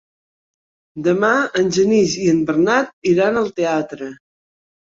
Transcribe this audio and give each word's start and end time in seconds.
Demà 1.07 1.29
en 1.61 1.69
Genís 1.77 2.17
i 2.23 2.27
en 2.33 2.41
Bernat 2.49 2.91
iran 3.15 3.41
al 3.45 3.55
teatre. 3.63 4.13